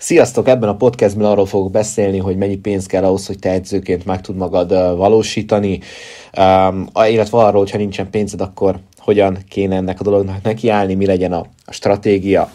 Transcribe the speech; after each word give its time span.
Sziasztok! 0.00 0.48
Ebben 0.48 0.68
a 0.68 0.76
podcastben 0.76 1.26
arról 1.26 1.46
fogok 1.46 1.70
beszélni, 1.70 2.18
hogy 2.18 2.36
mennyi 2.36 2.56
pénz 2.56 2.86
kell 2.86 3.04
ahhoz, 3.04 3.26
hogy 3.26 3.38
te 3.38 3.50
edzőként 3.50 4.04
meg 4.04 4.20
tud 4.20 4.36
magad 4.36 4.96
valósítani, 4.96 5.80
illetve 6.94 7.38
arról, 7.38 7.60
hogyha 7.60 7.78
nincsen 7.78 8.10
pénzed, 8.10 8.40
akkor 8.40 8.78
hogyan 8.98 9.38
kéne 9.48 9.76
ennek 9.76 10.00
a 10.00 10.02
dolognak 10.02 10.42
nekiállni, 10.42 10.94
mi 10.94 11.06
legyen 11.06 11.32
a, 11.32 11.46
stratégia. 11.70 12.50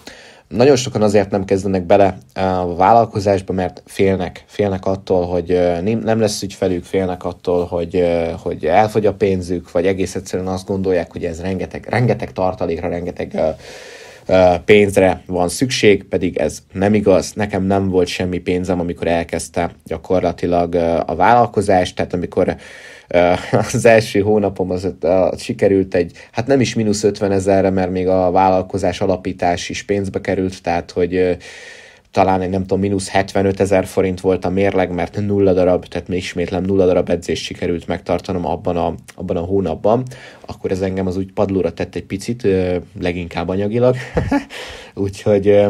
Nagyon 0.47 0.75
sokan 0.75 1.01
azért 1.01 1.31
nem 1.31 1.45
kezdenek 1.45 1.85
bele 1.85 2.17
a 2.33 2.75
vállalkozásba, 2.75 3.53
mert 3.53 3.83
félnek, 3.85 4.43
félnek 4.47 4.85
attól, 4.85 5.25
hogy 5.25 5.59
nem 6.03 6.19
lesz 6.19 6.41
ügyfelük, 6.41 6.83
félnek 6.83 7.23
attól, 7.23 7.65
hogy, 7.65 8.03
hogy 8.41 8.65
elfogy 8.65 9.05
a 9.05 9.13
pénzük, 9.13 9.71
vagy 9.71 9.85
egész 9.85 10.15
egyszerűen 10.15 10.47
azt 10.47 10.67
gondolják, 10.67 11.11
hogy 11.11 11.25
ez 11.25 11.41
rengeteg, 11.41 11.85
rengeteg 11.89 12.31
tartalékra, 12.31 12.89
rengeteg 12.89 13.55
pénzre 14.65 15.21
van 15.25 15.49
szükség, 15.49 16.03
pedig 16.03 16.37
ez 16.37 16.59
nem 16.71 16.93
igaz. 16.93 17.33
Nekem 17.33 17.63
nem 17.63 17.89
volt 17.89 18.07
semmi 18.07 18.39
pénzem, 18.39 18.79
amikor 18.79 19.07
elkezdte 19.07 19.75
gyakorlatilag 19.85 20.75
a 21.05 21.15
vállalkozást, 21.15 21.95
tehát 21.95 22.13
amikor 22.13 22.55
az 23.73 23.85
első 23.85 24.19
hónapom 24.19 24.71
az 24.71 24.93
sikerült 25.37 25.95
egy, 25.95 26.11
hát 26.31 26.47
nem 26.47 26.61
is 26.61 26.73
mínusz 26.73 27.03
50 27.03 27.31
ezerre, 27.31 27.69
mert 27.69 27.91
még 27.91 28.07
a 28.07 28.31
vállalkozás 28.31 29.01
alapítás 29.01 29.69
is 29.69 29.83
pénzbe 29.83 30.21
került, 30.21 30.61
tehát 30.61 30.91
hogy 30.91 31.37
talán 32.13 32.41
egy 32.41 32.49
nem 32.49 32.61
tudom, 32.61 32.79
mínusz 32.79 33.09
75 33.09 33.59
ezer 33.59 33.85
forint 33.85 34.21
volt 34.21 34.45
a 34.45 34.49
mérleg, 34.49 34.91
mert 34.91 35.19
nulla 35.25 35.53
darab, 35.53 35.85
tehát 35.85 36.07
még 36.07 36.17
ismétlem 36.17 36.63
nulla 36.63 36.85
darab 36.85 37.09
edzést 37.09 37.43
sikerült 37.43 37.87
megtartanom 37.87 38.45
abban 38.45 38.77
a, 38.77 38.93
abban 39.15 39.37
a 39.37 39.39
hónapban, 39.39 40.03
akkor 40.45 40.71
ez 40.71 40.81
engem 40.81 41.07
az 41.07 41.17
úgy 41.17 41.31
padlóra 41.31 41.73
tett 41.73 41.95
egy 41.95 42.03
picit, 42.03 42.47
leginkább 42.99 43.49
anyagilag. 43.49 43.95
Úgyhogy 44.95 45.65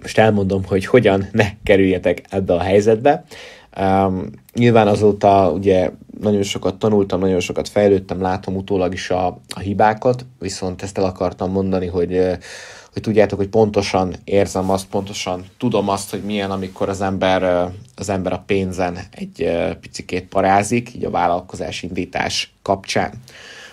most 0.00 0.18
elmondom, 0.18 0.64
hogy 0.64 0.86
hogyan 0.86 1.28
ne 1.32 1.46
kerüljetek 1.62 2.22
ebbe 2.30 2.54
a 2.54 2.60
helyzetbe. 2.60 3.24
Um, 3.80 4.30
nyilván 4.54 4.86
azóta 4.86 5.52
ugye 5.52 5.90
nagyon 6.20 6.42
sokat 6.42 6.78
tanultam, 6.78 7.20
nagyon 7.20 7.40
sokat 7.40 7.68
fejlődtem, 7.68 8.20
látom 8.20 8.56
utólag 8.56 8.92
is 8.92 9.10
a, 9.10 9.26
a 9.54 9.58
hibákat, 9.60 10.24
viszont 10.38 10.82
ezt 10.82 10.98
el 10.98 11.04
akartam 11.04 11.50
mondani, 11.50 11.86
hogy 11.86 12.38
hogy 12.92 13.02
tudjátok, 13.02 13.38
hogy 13.38 13.48
pontosan 13.48 14.14
érzem 14.24 14.70
azt, 14.70 14.86
pontosan 14.86 15.44
tudom 15.58 15.88
azt, 15.88 16.10
hogy 16.10 16.22
milyen, 16.22 16.50
amikor 16.50 16.88
az 16.88 17.00
ember, 17.00 17.70
az 17.96 18.08
ember 18.08 18.32
a 18.32 18.42
pénzen 18.46 18.98
egy 19.10 19.50
picikét 19.80 20.28
parázik, 20.28 20.94
így 20.94 21.04
a 21.04 21.10
vállalkozás 21.10 21.82
indítás 21.82 22.52
kapcsán. 22.62 23.12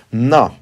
Na, 0.10 0.54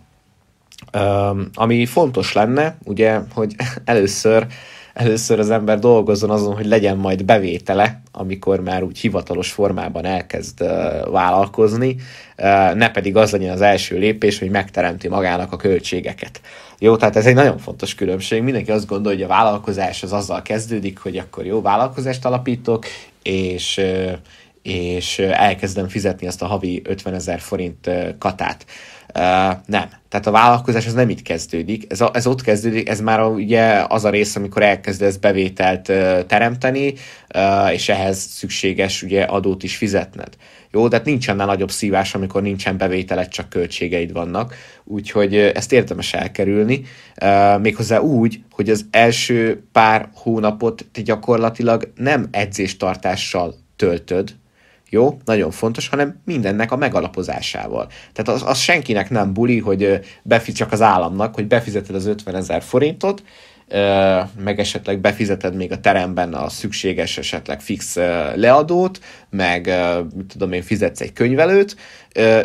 ami 1.53 1.85
fontos 1.85 2.33
lenne, 2.33 2.77
ugye, 2.83 3.19
hogy 3.33 3.55
először 3.85 4.47
először 4.93 5.39
az 5.39 5.49
ember 5.49 5.79
dolgozzon 5.79 6.29
azon, 6.29 6.55
hogy 6.55 6.65
legyen 6.65 6.97
majd 6.97 7.25
bevétele, 7.25 8.01
amikor 8.11 8.59
már 8.59 8.83
úgy 8.83 8.97
hivatalos 8.97 9.51
formában 9.51 10.05
elkezd 10.05 10.59
vállalkozni, 11.11 11.95
uh, 12.37 12.73
ne 12.73 12.91
pedig 12.91 13.15
az 13.15 13.31
legyen 13.31 13.53
az 13.53 13.61
első 13.61 13.97
lépés, 13.97 14.39
hogy 14.39 14.49
megteremti 14.49 15.07
magának 15.07 15.51
a 15.51 15.57
költségeket. 15.57 16.41
Jó, 16.79 16.95
tehát 16.95 17.15
ez 17.15 17.25
egy 17.25 17.35
nagyon 17.35 17.57
fontos 17.57 17.95
különbség. 17.95 18.41
Mindenki 18.41 18.71
azt 18.71 18.87
gondolja, 18.87 19.17
hogy 19.17 19.27
a 19.27 19.35
vállalkozás 19.35 20.03
az 20.03 20.13
azzal 20.13 20.41
kezdődik, 20.41 20.99
hogy 20.99 21.17
akkor 21.17 21.45
jó 21.45 21.61
vállalkozást 21.61 22.25
alapítok, 22.25 22.85
és 23.23 23.81
és 24.63 25.19
elkezdem 25.19 25.87
fizetni 25.87 26.27
azt 26.27 26.41
a 26.41 26.45
havi 26.45 26.81
50 26.85 27.13
ezer 27.13 27.39
forint 27.39 27.89
katát. 28.17 28.65
Uh, 29.15 29.21
nem. 29.65 29.89
Tehát 30.09 30.27
a 30.27 30.31
vállalkozás 30.31 30.85
az 30.85 30.93
nem 30.93 31.09
itt 31.09 31.21
kezdődik, 31.21 31.85
ez, 31.89 32.01
a, 32.01 32.11
ez 32.13 32.27
ott 32.27 32.41
kezdődik, 32.41 32.89
ez 32.89 32.99
már 32.99 33.19
a, 33.19 33.27
ugye 33.27 33.85
az 33.87 34.05
a 34.05 34.09
rész, 34.09 34.35
amikor 34.35 34.61
elkezdesz 34.61 35.15
bevételt 35.15 35.89
uh, 35.89 36.25
teremteni, 36.25 36.93
uh, 37.35 37.73
és 37.73 37.89
ehhez 37.89 38.17
szükséges 38.17 39.03
ugye 39.03 39.23
adót 39.23 39.63
is 39.63 39.77
fizetned. 39.77 40.37
Jó, 40.71 40.87
tehát 40.87 41.05
nincsen 41.05 41.35
nagyobb 41.35 41.71
szívás, 41.71 42.15
amikor 42.15 42.41
nincsen 42.41 42.77
bevételed, 42.77 43.27
csak 43.27 43.49
költségeid 43.49 44.11
vannak, 44.11 44.55
úgyhogy 44.83 45.35
ezt 45.35 45.71
érdemes 45.71 46.13
elkerülni, 46.13 46.81
méghozzá 47.61 47.99
úgy, 47.99 48.43
hogy 48.51 48.69
az 48.69 48.85
első 48.91 49.63
pár 49.71 50.09
hónapot 50.15 50.85
te 50.91 51.01
gyakorlatilag 51.01 51.91
nem 51.95 52.27
edzéstartással 52.31 53.55
töltöd, 53.75 54.35
jó, 54.93 55.17
nagyon 55.25 55.51
fontos, 55.51 55.87
hanem 55.87 56.21
mindennek 56.25 56.71
a 56.71 56.75
megalapozásával. 56.75 57.87
Tehát 58.13 58.41
az, 58.41 58.49
az 58.49 58.57
senkinek 58.57 59.09
nem 59.09 59.33
buli, 59.33 59.59
hogy 59.59 59.99
befizet 60.23 60.57
csak 60.57 60.71
az 60.71 60.81
államnak, 60.81 61.35
hogy 61.35 61.47
befizeted 61.47 61.95
az 61.95 62.05
50 62.05 62.35
ezer 62.35 62.61
forintot, 62.61 63.23
meg 64.43 64.59
esetleg 64.59 64.99
befizeted 64.99 65.55
még 65.55 65.71
a 65.71 65.79
teremben 65.79 66.33
a 66.33 66.49
szükséges 66.49 67.17
esetleg 67.17 67.61
fix 67.61 67.95
leadót, 68.35 68.99
meg 69.29 69.71
mit 70.15 70.25
tudom 70.25 70.51
én, 70.51 70.61
fizetsz 70.61 71.01
egy 71.01 71.13
könyvelőt, 71.13 71.75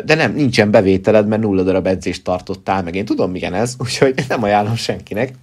de 0.05 0.15
nem, 0.15 0.33
nincsen 0.33 0.71
bevételed, 0.71 1.27
mert 1.27 1.41
nulla 1.41 1.63
darab 1.63 1.87
edzést 1.87 2.23
tartottál, 2.23 2.83
meg 2.83 2.95
én 2.95 3.05
tudom, 3.05 3.31
milyen 3.31 3.53
ez, 3.53 3.75
úgyhogy 3.83 4.23
nem 4.27 4.43
ajánlom 4.43 4.75
senkinek. 4.75 5.33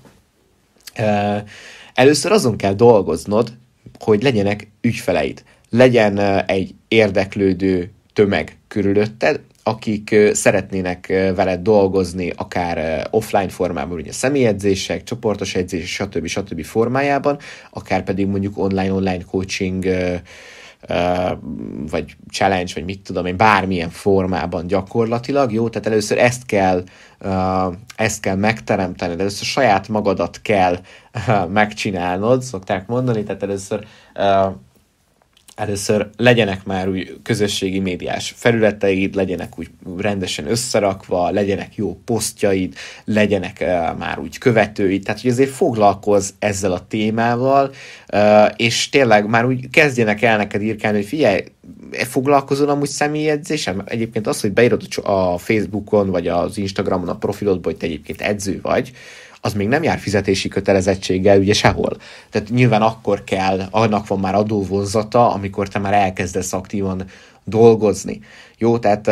Először 1.95 2.33
azon 2.33 2.57
kell 2.57 2.75
dolgoznod, 2.75 3.53
hogy 3.99 4.23
legyenek 4.23 4.69
ügyfeleid 4.81 5.43
legyen 5.71 6.19
egy 6.47 6.75
érdeklődő 6.89 7.91
tömeg 8.13 8.59
körülötted, 8.69 9.41
akik 9.63 10.17
szeretnének 10.33 11.07
veled 11.35 11.61
dolgozni, 11.61 12.33
akár 12.37 13.07
offline 13.11 13.49
formában, 13.49 13.99
ugye 13.99 14.13
személyedzések, 14.13 15.03
csoportos 15.03 15.55
edzések, 15.55 16.09
stb. 16.09 16.27
stb. 16.27 16.65
formájában, 16.65 17.39
akár 17.71 18.05
pedig 18.05 18.27
mondjuk 18.27 18.59
online-online 18.59 19.25
coaching, 19.31 19.85
vagy 21.91 22.17
challenge, 22.31 22.73
vagy 22.75 22.85
mit 22.85 23.01
tudom 23.01 23.27
én, 23.27 23.37
bármilyen 23.37 23.91
formában 23.91 24.67
gyakorlatilag, 24.67 25.53
jó? 25.53 25.69
Tehát 25.69 25.87
először 25.87 26.19
ezt 26.19 26.47
kell, 26.47 26.85
ezt 27.97 28.21
kell 28.21 28.37
megteremteni, 28.37 29.15
de 29.15 29.21
először 29.21 29.47
saját 29.47 29.89
magadat 29.89 30.41
kell 30.43 30.79
megcsinálnod, 31.49 32.43
szokták 32.43 32.87
mondani, 32.87 33.23
tehát 33.23 33.43
először 33.43 33.87
először 35.57 36.09
legyenek 36.17 36.65
már 36.65 36.89
úgy 36.89 37.17
közösségi 37.23 37.79
médiás 37.79 38.35
felületeid, 38.37 39.15
legyenek 39.15 39.59
úgy 39.59 39.71
rendesen 39.99 40.51
összerakva, 40.51 41.31
legyenek 41.31 41.77
jó 41.77 42.01
posztjaid, 42.05 42.75
legyenek 43.05 43.65
már 43.99 44.19
úgy 44.19 44.39
követőid, 44.39 45.03
tehát 45.05 45.21
hogy 45.21 45.31
azért 45.31 45.51
foglalkozz 45.51 46.31
ezzel 46.39 46.73
a 46.73 46.87
témával, 46.89 47.71
és 48.57 48.89
tényleg 48.89 49.29
már 49.29 49.47
úgy 49.47 49.71
kezdjenek 49.71 50.23
el 50.23 50.37
neked 50.37 50.63
írkálni, 50.63 50.99
hogy 50.99 51.07
figyelj, 51.07 51.45
foglalkozol 51.91 52.69
amúgy 52.69 52.89
személyedzésem? 52.89 53.83
Egyébként 53.85 54.27
az, 54.27 54.41
hogy 54.41 54.53
beírod 54.53 54.83
a 55.03 55.39
Facebookon, 55.39 56.11
vagy 56.11 56.29
az 56.29 56.59
Instagramon 56.59 57.09
a 57.09 57.17
profilodba, 57.17 57.69
hogy 57.69 57.79
te 57.79 57.87
egyébként 57.87 58.21
edző 58.21 58.59
vagy, 58.63 58.93
az 59.47 59.55
még 59.55 59.69
nem 59.69 59.83
jár 59.83 59.99
fizetési 59.99 60.49
kötelezettséggel, 60.49 61.39
ugye 61.39 61.53
sehol. 61.53 61.97
Tehát 62.31 62.51
nyilván 62.51 62.83
akkor 62.83 63.25
kell, 63.25 63.61
annak 63.71 64.07
van 64.07 64.21
már 64.21 64.35
adóvonzata, 64.35 65.33
amikor 65.33 65.69
te 65.69 65.79
már 65.79 65.93
elkezdesz 65.93 66.53
aktívan 66.53 67.05
dolgozni. 67.45 68.21
Jó, 68.59 68.79
tehát 68.79 69.11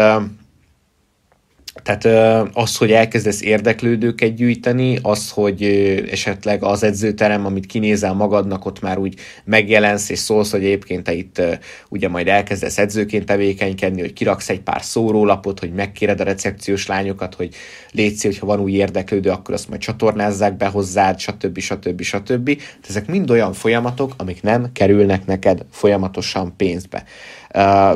tehát 1.82 2.04
az, 2.52 2.76
hogy 2.76 2.92
elkezdesz 2.92 3.42
érdeklődőket 3.42 4.34
gyűjteni, 4.34 4.98
az, 5.02 5.30
hogy 5.30 5.62
esetleg 6.10 6.62
az 6.62 6.82
edzőterem, 6.82 7.46
amit 7.46 7.66
kinézel 7.66 8.12
magadnak, 8.12 8.66
ott 8.66 8.80
már 8.80 8.98
úgy 8.98 9.14
megjelensz, 9.44 10.08
és 10.08 10.18
szólsz, 10.18 10.50
hogy 10.50 10.64
egyébként 10.64 11.04
te 11.04 11.12
itt 11.12 11.42
ugye 11.88 12.08
majd 12.08 12.28
elkezdesz 12.28 12.78
edzőként 12.78 13.26
tevékenykedni, 13.26 14.00
hogy 14.00 14.12
kiraksz 14.12 14.48
egy 14.48 14.60
pár 14.60 14.82
szórólapot, 14.82 15.58
hogy 15.58 15.72
megkéred 15.72 16.20
a 16.20 16.24
recepciós 16.24 16.86
lányokat, 16.86 17.34
hogy 17.34 17.54
létszi, 17.90 18.26
hogyha 18.26 18.46
van 18.46 18.60
új 18.60 18.72
érdeklődő, 18.72 19.30
akkor 19.30 19.54
azt 19.54 19.68
majd 19.68 19.80
csatornázzák 19.80 20.56
be 20.56 20.66
hozzád, 20.66 21.18
stb. 21.18 21.58
stb. 21.58 22.02
stb. 22.02 22.56
Tehát 22.56 22.88
ezek 22.88 23.06
mind 23.06 23.30
olyan 23.30 23.52
folyamatok, 23.52 24.12
amik 24.16 24.42
nem 24.42 24.72
kerülnek 24.72 25.26
neked 25.26 25.64
folyamatosan 25.70 26.56
pénzbe. 26.56 27.04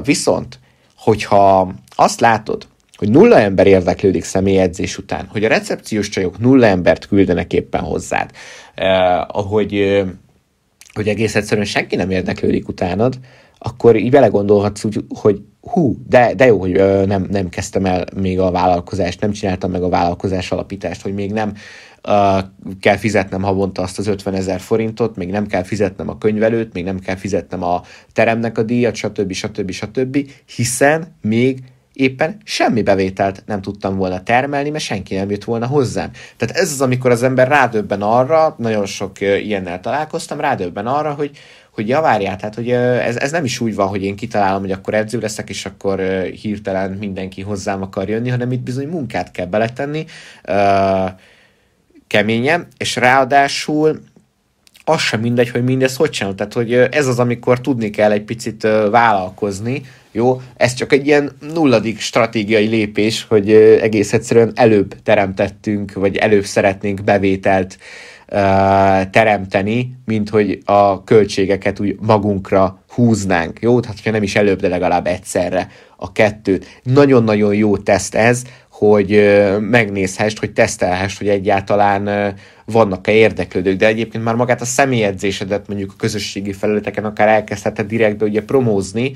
Viszont, 0.03 0.59
hogyha 0.97 1.75
azt 1.97 2.21
látod, 2.21 2.67
hogy 2.99 3.11
nulla 3.11 3.39
ember 3.39 3.67
érdeklődik 3.67 4.25
személyedzés 4.25 4.99
után, 4.99 5.27
hogy 5.27 5.45
a 5.45 5.49
recepciós 5.49 6.09
csajok 6.09 6.39
nulla 6.39 6.67
embert 6.67 7.07
küldenek 7.07 7.53
éppen 7.53 7.81
hozzád, 7.81 8.31
eh, 8.75 9.37
ahogy, 9.37 9.75
eh, 9.75 10.07
hogy 10.93 11.09
egész 11.09 11.35
egyszerűen 11.35 11.67
senki 11.67 11.97
nem 11.97 12.11
érdeklődik 12.11 12.69
utánad, 12.69 13.19
akkor 13.59 13.97
így 13.97 14.11
belegondolhatsz 14.11 14.85
úgy, 14.85 15.05
hogy 15.09 15.41
hú, 15.61 15.97
de, 16.09 16.35
de 16.35 16.47
jó, 16.47 16.59
hogy 16.59 16.77
ö, 16.77 17.07
nem, 17.07 17.27
nem 17.31 17.49
kezdtem 17.49 17.85
el 17.85 18.05
még 18.17 18.41
a 18.41 18.51
vállalkozást, 18.51 19.21
nem 19.21 19.33
csináltam 19.33 19.71
meg 19.71 19.83
a 19.83 19.89
vállalkozás 19.89 20.51
alapítást, 20.51 21.03
hogy 21.03 21.15
még 21.15 21.33
nem 21.33 21.53
ö, 22.03 22.39
kell 22.81 22.97
fizetnem 22.97 23.43
havonta 23.43 23.83
azt 23.83 23.99
az 23.99 24.07
50 24.07 24.35
ezer 24.35 24.61
forintot, 24.61 25.17
még 25.17 25.31
nem 25.31 25.47
kell 25.47 25.63
fizetnem 25.63 26.09
a 26.09 26.19
könyvelőt, 26.19 26.73
még 26.73 26.85
nem 26.85 26.99
kell 26.99 27.17
fizetnem 27.17 27.63
a 27.63 27.83
teremnek 28.13 28.59
a 28.59 28.63
díjat, 28.63 28.95
stb. 28.95 29.33
stb. 29.33 29.71
stb. 29.71 30.31
hiszen 30.57 31.17
még 31.21 31.59
éppen 31.99 32.37
semmi 32.45 32.83
bevételt 32.83 33.43
nem 33.47 33.63
tudtam 33.63 33.97
volna 33.97 34.23
termelni, 34.23 34.71
mert 34.71 34.85
senki 34.85 35.15
nem 35.15 35.31
jött 35.31 35.45
volna 35.45 35.67
hozzám. 35.67 36.11
Tehát 36.37 36.57
ez 36.57 36.71
az, 36.71 36.81
amikor 36.81 37.11
az 37.11 37.23
ember 37.23 37.49
rádöbben 37.49 38.03
arra, 38.03 38.55
nagyon 38.59 38.87
sok 38.87 39.21
ilyennel 39.21 39.81
találkoztam, 39.81 40.41
rádöbben 40.41 40.87
arra, 40.87 41.13
hogy, 41.13 41.31
hogy 41.71 41.89
javárjál, 41.89 42.37
tehát 42.37 42.55
hogy 42.55 42.71
ez, 42.71 43.17
ez 43.17 43.31
nem 43.31 43.45
is 43.45 43.61
úgy 43.61 43.75
van, 43.75 43.89
hogy 43.89 44.03
én 44.03 44.17
kitalálom, 44.17 44.61
hogy 44.61 44.71
akkor 44.71 44.95
edző 44.95 45.19
leszek, 45.19 45.49
és 45.49 45.67
akkor 45.67 46.01
hirtelen 46.43 46.91
mindenki 46.91 47.43
hozzám 47.43 47.83
akar 47.83 48.09
jönni, 48.09 48.29
hanem 48.29 48.53
itt 48.53 48.61
bizony 48.61 48.89
munkát 48.89 49.31
kell 49.31 49.47
beletenni, 49.47 50.05
keményen, 52.07 52.67
és 52.77 52.97
ráadásul 52.97 54.01
az 54.85 55.01
sem 55.01 55.21
mindegy, 55.21 55.51
hogy 55.51 55.65
mindez 55.65 55.97
hogy 55.97 56.11
csinál. 56.11 56.35
Tehát, 56.35 56.53
hogy 56.53 56.73
ez 56.73 57.07
az, 57.07 57.19
amikor 57.19 57.61
tudni 57.61 57.91
kell 57.91 58.11
egy 58.11 58.25
picit 58.25 58.63
vállalkozni, 58.91 59.83
jó? 60.19 60.41
Ez 60.57 60.75
csak 60.75 60.93
egy 60.93 61.07
ilyen 61.07 61.33
nulladik 61.55 62.01
stratégiai 62.01 62.67
lépés, 62.67 63.27
hogy 63.29 63.53
egész 63.53 64.13
egyszerűen 64.13 64.53
előbb 64.55 64.95
teremtettünk, 65.03 65.93
vagy 65.93 66.17
előbb 66.17 66.45
szeretnénk 66.45 67.05
bevételt 67.05 67.79
teremteni, 69.11 69.93
mint 70.05 70.29
hogy 70.29 70.59
a 70.65 71.05
költségeket 71.05 71.81
úgy 71.81 71.97
magunkra 72.01 72.83
húznánk, 72.89 73.61
jó? 73.61 73.81
Tehát, 73.81 74.01
ha 74.05 74.11
nem 74.11 74.23
is 74.23 74.37
előbb, 74.37 74.61
de 74.61 74.69
legalább 74.69 75.07
egyszerre 75.07 75.69
a 75.97 76.13
kettőt. 76.13 76.81
Nagyon-nagyon 76.83 77.55
jó 77.55 77.77
teszt 77.77 78.15
ez, 78.15 78.43
hogy 78.71 79.39
megnézhest, 79.61 80.39
hogy 80.39 80.53
tesztelhest, 80.53 81.19
hogy 81.19 81.29
egyáltalán 81.29 82.35
vannak-e 82.65 83.13
érdeklődők, 83.13 83.77
de 83.77 83.87
egyébként 83.87 84.25
már 84.25 84.35
magát 84.35 84.61
a 84.61 84.65
személyedzésedet 84.65 85.69
mondjuk 85.69 85.91
a 85.93 85.99
közösségi 85.99 86.53
felületeken 86.53 87.05
akár 87.05 87.29
elkezdheted 87.29 87.87
direktbe 87.87 88.25
ugye 88.25 88.43
promózni, 88.43 89.13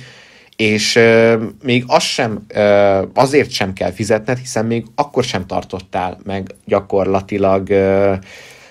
és 0.62 0.97
euh, 0.97 1.43
még 1.62 1.85
az 1.87 2.03
sem, 2.03 2.44
euh, 2.49 3.03
azért 3.14 3.50
sem 3.50 3.73
kell 3.73 3.91
fizetned, 3.91 4.38
hiszen 4.38 4.67
még 4.67 4.85
akkor 4.94 5.25
sem 5.25 5.47
tartottál 5.47 6.19
meg 6.25 6.47
gyakorlatilag, 6.64 7.70
euh, 7.70 8.19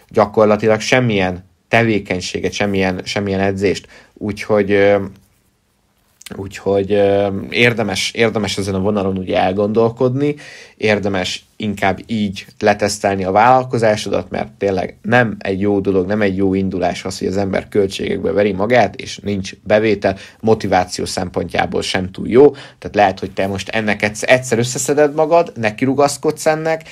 gyakorlatilag 0.09 0.79
semmilyen 0.79 1.45
tevékenységet, 1.67 2.51
semmilyen, 2.51 3.01
semmilyen 3.03 3.39
edzést. 3.39 3.87
Úgyhogy 4.13 4.95
Úgyhogy 6.35 6.89
érdemes, 7.49 8.11
érdemes 8.11 8.57
ezen 8.57 8.75
a 8.75 8.79
vonalon 8.79 9.17
ugye 9.17 9.37
elgondolkodni, 9.37 10.35
érdemes 10.77 11.45
inkább 11.55 11.99
így 12.05 12.45
letesztelni 12.59 13.23
a 13.23 13.31
vállalkozásodat, 13.31 14.29
mert 14.29 14.51
tényleg 14.51 14.97
nem 15.01 15.35
egy 15.39 15.59
jó 15.59 15.79
dolog, 15.79 16.07
nem 16.07 16.21
egy 16.21 16.35
jó 16.35 16.53
indulás 16.53 17.05
az, 17.05 17.19
hogy 17.19 17.27
az 17.27 17.37
ember 17.37 17.67
költségekbe 17.67 18.31
veri 18.31 18.51
magát, 18.51 18.95
és 18.95 19.17
nincs 19.17 19.51
bevétel, 19.63 20.17
motiváció 20.39 21.05
szempontjából 21.05 21.81
sem 21.81 22.11
túl 22.11 22.27
jó, 22.27 22.51
tehát 22.51 22.95
lehet, 22.95 23.19
hogy 23.19 23.31
te 23.31 23.47
most 23.47 23.69
ennek 23.69 24.01
egyszer 24.21 24.57
összeszeded 24.57 25.15
magad, 25.15 25.51
nekirugaszkodsz 25.55 26.45
ennek, 26.45 26.83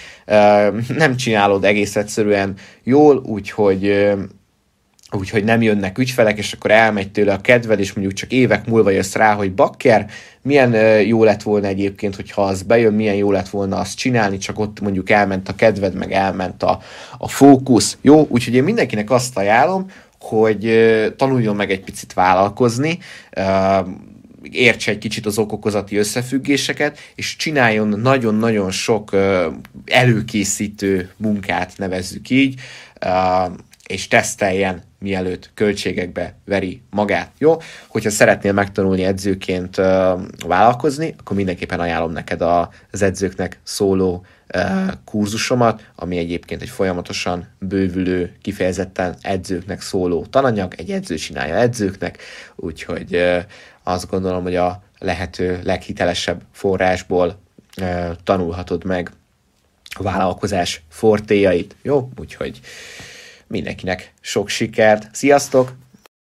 nem 0.97 1.15
csinálod 1.15 1.65
egész 1.65 1.95
egyszerűen 1.95 2.53
jól, 2.83 3.17
úgyhogy 3.25 4.09
úgyhogy 5.11 5.43
nem 5.43 5.61
jönnek 5.61 5.97
ügyfelek, 5.97 6.37
és 6.37 6.53
akkor 6.53 6.71
elmegy 6.71 7.11
tőle 7.11 7.33
a 7.33 7.41
kedved, 7.41 7.79
és 7.79 7.93
mondjuk 7.93 8.17
csak 8.17 8.31
évek 8.31 8.67
múlva 8.67 8.89
jössz 8.89 9.15
rá, 9.15 9.33
hogy 9.33 9.53
bakker, 9.53 10.09
milyen 10.41 11.01
jó 11.01 11.23
lett 11.23 11.43
volna 11.43 11.67
egyébként, 11.67 12.15
hogyha 12.15 12.41
az 12.41 12.61
bejön, 12.61 12.93
milyen 12.93 13.15
jó 13.15 13.31
lett 13.31 13.49
volna 13.49 13.77
azt 13.77 13.97
csinálni, 13.97 14.37
csak 14.37 14.59
ott 14.59 14.79
mondjuk 14.79 15.09
elment 15.09 15.49
a 15.49 15.55
kedved, 15.55 15.93
meg 15.93 16.11
elment 16.11 16.63
a, 16.63 16.79
a 17.17 17.27
fókusz. 17.27 17.97
Jó, 18.01 18.27
úgyhogy 18.29 18.53
én 18.53 18.63
mindenkinek 18.63 19.11
azt 19.11 19.37
ajánlom, 19.37 19.85
hogy 20.19 20.73
tanuljon 21.17 21.55
meg 21.55 21.71
egy 21.71 21.83
picit 21.83 22.13
vállalkozni, 22.13 22.99
értse 24.51 24.91
egy 24.91 24.97
kicsit 24.97 25.25
az 25.25 25.37
okokozati 25.37 25.97
összefüggéseket, 25.97 26.97
és 27.15 27.35
csináljon 27.35 27.87
nagyon-nagyon 27.87 28.71
sok 28.71 29.15
előkészítő 29.85 31.09
munkát, 31.17 31.73
nevezzük 31.77 32.29
így, 32.29 32.61
és 33.89 34.07
teszteljen 34.07 34.81
mielőtt 34.99 35.49
költségekbe 35.53 36.33
veri 36.45 36.81
magát. 36.89 37.31
Jó? 37.37 37.57
Hogyha 37.87 38.09
szeretnél 38.09 38.53
megtanulni 38.53 39.03
edzőként 39.03 39.75
vállalkozni, 40.47 41.15
akkor 41.19 41.35
mindenképpen 41.35 41.79
ajánlom 41.79 42.11
neked 42.11 42.41
az 42.91 43.01
edzőknek 43.01 43.59
szóló 43.63 44.25
kurzusomat, 45.05 45.91
ami 45.95 46.17
egyébként 46.17 46.61
egy 46.61 46.69
folyamatosan 46.69 47.47
bővülő, 47.59 48.35
kifejezetten 48.41 49.15
edzőknek 49.21 49.81
szóló 49.81 50.25
tananyag, 50.25 50.73
egy 50.77 50.91
edző 50.91 51.15
csinálja 51.15 51.55
edzőknek, 51.55 52.21
úgyhogy 52.55 53.23
azt 53.83 54.09
gondolom, 54.09 54.43
hogy 54.43 54.55
a 54.55 54.83
lehető 54.99 55.59
leghitelesebb 55.63 56.41
forrásból 56.51 57.39
tanulhatod 58.23 58.83
meg 58.83 59.11
a 59.89 60.03
vállalkozás 60.03 60.81
fortéjait. 60.89 61.75
Jó? 61.81 62.09
Úgyhogy 62.19 62.59
mindenkinek 63.49 64.13
sok 64.21 64.49
sikert. 64.49 65.15
Sziasztok! 65.15 65.73